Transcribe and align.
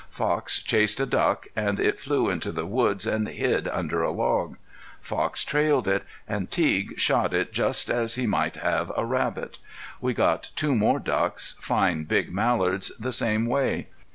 Fox 0.09 0.57
chased 0.63 0.99
a 0.99 1.05
duck, 1.05 1.45
and 1.55 1.79
it 1.79 1.99
flew 1.99 2.27
into 2.27 2.51
the 2.51 2.65
woods 2.65 3.05
and 3.05 3.27
hid 3.27 3.67
under 3.67 4.01
a 4.01 4.09
log. 4.11 4.57
Fox 4.99 5.43
trailed 5.45 5.87
it, 5.87 6.01
and 6.27 6.49
Teague 6.49 6.99
shot 6.99 7.35
it 7.35 7.53
just 7.53 7.87
as 7.91 8.15
he 8.15 8.25
might 8.25 8.55
have 8.55 8.91
a 8.97 9.05
rabbit. 9.05 9.59
We 10.01 10.15
got 10.15 10.49
two 10.55 10.73
more 10.73 10.97
ducks, 10.97 11.55
fine 11.59 12.05
big 12.05 12.33
mallards, 12.33 12.91
the 12.99 13.11
same 13.13 13.45
way. 13.45 13.89